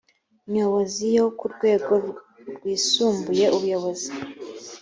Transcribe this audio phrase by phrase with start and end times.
[0.53, 1.93] nyobozi yo ku rwego
[2.55, 4.11] rwisumbuye ubuyobozi